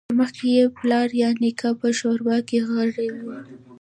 [0.09, 3.25] چې مخکې یې پلار یا نیکه په شورا کې غړی و